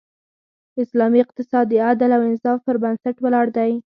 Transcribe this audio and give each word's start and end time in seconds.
اسلامی 0.83 1.19
اقتصاد 1.25 1.65
د 1.69 1.73
عدل 1.87 2.11
او 2.17 2.21
انصاف 2.29 2.57
پر 2.65 2.75
بنسټ 2.83 3.15
ولاړ 3.21 3.47
دی. 3.57 3.71